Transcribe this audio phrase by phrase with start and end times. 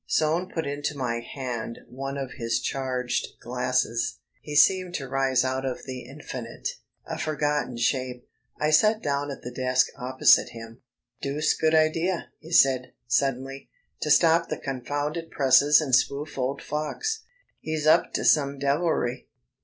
[0.07, 4.17] Soane put into my hand one of his charged glasses.
[4.41, 6.69] He seemed to rise out of the infinite,
[7.05, 8.27] a forgotten shape.
[8.59, 10.81] I sat down at the desk opposite him.
[11.21, 13.69] "Deuced good idea," he said, suddenly,
[13.99, 17.19] "to stop the confounded presses and spoof old Fox.
[17.59, 19.27] He's up to some devilry.